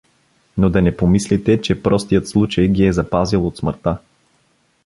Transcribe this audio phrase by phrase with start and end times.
[0.57, 3.97] Но да не помислите, че простият случай ги е запазил от смъртта?